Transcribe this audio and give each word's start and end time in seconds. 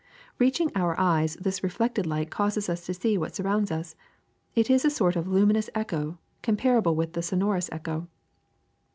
Reaching 0.39 0.71
our 0.73 0.99
eyes, 0.99 1.37
this 1.39 1.61
reflected 1.61 2.07
light 2.07 2.31
causes 2.31 2.69
us 2.69 2.83
to 2.87 2.93
see 2.95 3.19
what 3.19 3.35
surrounds 3.35 3.69
us; 3.71 3.95
it 4.55 4.67
is 4.67 4.83
a 4.83 4.89
sort 4.89 5.15
of 5.15 5.27
luminous 5.27 5.69
echo 5.75 6.17
comparable 6.41 6.95
with 6.95 7.13
the 7.13 7.21
sonorous 7.21 7.69
echo. 7.71 8.07